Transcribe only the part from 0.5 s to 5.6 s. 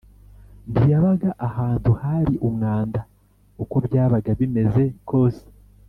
ntiyabaga ahantu hari umwanda uko byabaga bimeze kose.